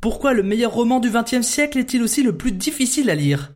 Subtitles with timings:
[0.00, 3.52] Pourquoi le meilleur roman du XXe siècle est-il aussi le plus difficile à lire?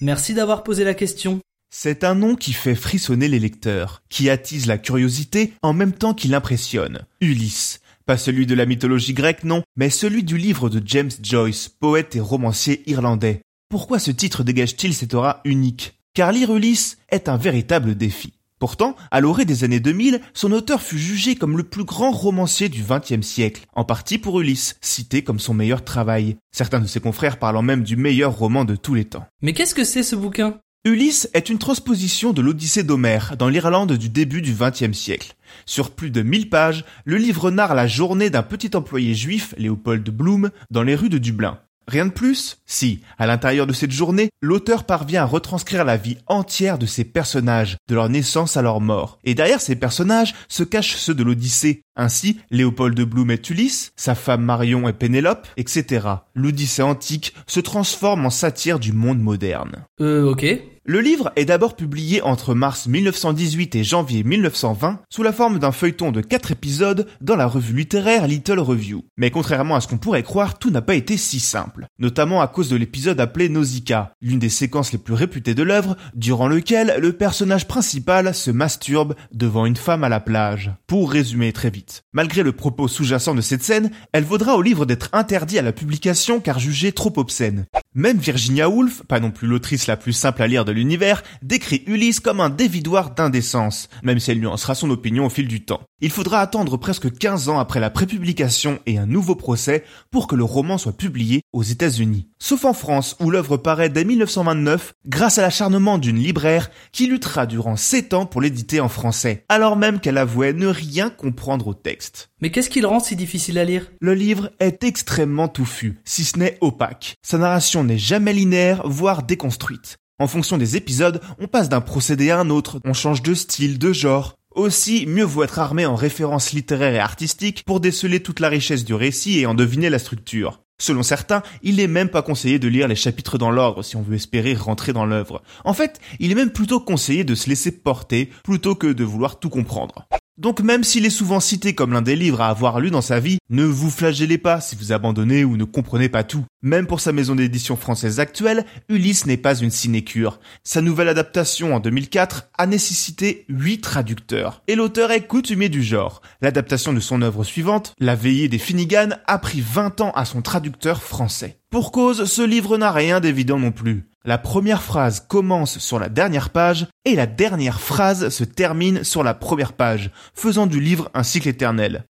[0.00, 1.40] Merci d'avoir posé la question.
[1.70, 6.14] C'est un nom qui fait frissonner les lecteurs, qui attise la curiosité en même temps
[6.14, 7.04] qu'il impressionne.
[7.20, 7.80] Ulysse.
[8.06, 12.16] Pas celui de la mythologie grecque, non, mais celui du livre de James Joyce, poète
[12.16, 13.42] et romancier irlandais.
[13.68, 15.98] Pourquoi ce titre dégage-t-il cette aura unique?
[16.14, 18.32] Car lire Ulysse est un véritable défi.
[18.58, 22.68] Pourtant, à l'orée des années 2000, son auteur fut jugé comme le plus grand romancier
[22.68, 27.00] du XXe siècle, en partie pour Ulysse, cité comme son meilleur travail, certains de ses
[27.00, 29.26] confrères parlant même du meilleur roman de tous les temps.
[29.42, 30.58] Mais qu'est-ce que c'est ce bouquin?
[30.84, 35.34] Ulysse est une transposition de l'Odyssée d'Homère dans l'Irlande du début du XXe siècle.
[35.66, 40.08] Sur plus de 1000 pages, le livre narre la journée d'un petit employé juif, Léopold
[40.08, 41.58] Bloom, dans les rues de Dublin.
[41.88, 46.18] Rien de plus Si, à l'intérieur de cette journée, l'auteur parvient à retranscrire la vie
[46.26, 49.18] entière de ses personnages, de leur naissance à leur mort.
[49.24, 51.80] Et derrière ces personnages se cachent ceux de l'Odyssée.
[51.96, 56.06] Ainsi, Léopold de Bloom est Ulysse, sa femme Marion est Pénélope, etc.
[56.34, 59.86] L'Odyssée antique se transforme en satire du monde moderne.
[60.02, 60.44] Euh, ok.
[60.90, 65.70] Le livre est d'abord publié entre mars 1918 et janvier 1920 sous la forme d'un
[65.70, 69.04] feuilleton de quatre épisodes dans la revue littéraire Little Review.
[69.18, 71.88] Mais contrairement à ce qu'on pourrait croire, tout n'a pas été si simple.
[71.98, 75.94] Notamment à cause de l'épisode appelé Nausicaa, l'une des séquences les plus réputées de l'œuvre,
[76.14, 80.72] durant lequel le personnage principal se masturbe devant une femme à la plage.
[80.86, 82.04] Pour résumer très vite.
[82.14, 85.72] Malgré le propos sous-jacent de cette scène, elle vaudra au livre d'être interdit à la
[85.72, 87.66] publication car jugée trop obscène.
[87.94, 91.82] Même Virginia Woolf, pas non plus l'autrice la plus simple à lire de l'univers, décrit
[91.86, 95.80] Ulysse comme un dévidoir d'indécence, même si elle nuancera son opinion au fil du temps.
[96.00, 100.36] Il faudra attendre presque 15 ans après la prépublication et un nouveau procès pour que
[100.36, 102.28] le roman soit publié aux États-Unis.
[102.38, 107.46] Sauf en France, où l'œuvre paraît dès 1929, grâce à l'acharnement d'une libraire qui luttera
[107.46, 111.74] durant 7 ans pour l'éditer en français, alors même qu'elle avouait ne rien comprendre au
[111.74, 112.30] texte.
[112.40, 113.90] Mais qu'est-ce qui le rend si difficile à lire?
[114.00, 117.16] Le livre est extrêmement touffu, si ce n'est opaque.
[117.22, 119.98] Sa narration n'est jamais linéaire, voire déconstruite.
[120.20, 123.78] En fonction des épisodes, on passe d'un procédé à un autre, on change de style,
[123.78, 124.34] de genre.
[124.56, 128.84] Aussi, mieux vaut être armé en références littéraires et artistiques pour déceler toute la richesse
[128.84, 130.60] du récit et en deviner la structure.
[130.80, 134.02] Selon certains, il n'est même pas conseillé de lire les chapitres dans l'ordre si on
[134.02, 135.40] veut espérer rentrer dans l'œuvre.
[135.64, 139.38] En fait, il est même plutôt conseillé de se laisser porter plutôt que de vouloir
[139.38, 140.08] tout comprendre.
[140.38, 143.18] Donc même s'il est souvent cité comme l'un des livres à avoir lu dans sa
[143.18, 146.44] vie, ne vous flagellez pas si vous abandonnez ou ne comprenez pas tout.
[146.62, 150.38] Même pour sa maison d'édition française actuelle, Ulysse n'est pas une sinécure.
[150.62, 154.62] Sa nouvelle adaptation en 2004 a nécessité 8 traducteurs.
[154.68, 156.22] Et l'auteur est coutumier du genre.
[156.40, 160.40] L'adaptation de son œuvre suivante, La veillée des Finnegan, a pris 20 ans à son
[160.40, 161.58] traducteur français.
[161.70, 164.07] Pour cause, ce livre n'a rien d'évident non plus.
[164.24, 169.22] La première phrase commence sur la dernière page et la dernière phrase se termine sur
[169.22, 172.04] la première page, faisant du livre un cycle éternel.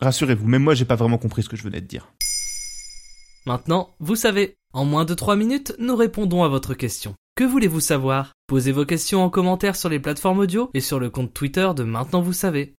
[0.00, 2.12] Rassurez-vous, même moi j'ai pas vraiment compris ce que je venais de dire.
[3.46, 4.56] Maintenant, vous savez.
[4.74, 7.14] En moins de 3 minutes, nous répondons à votre question.
[7.34, 8.34] Que voulez-vous savoir?
[8.46, 11.84] Posez vos questions en commentaire sur les plateformes audio et sur le compte Twitter de
[11.84, 12.74] Maintenant vous savez.